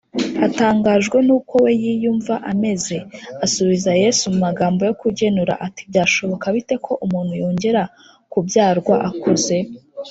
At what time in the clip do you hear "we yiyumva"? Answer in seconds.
1.63-2.33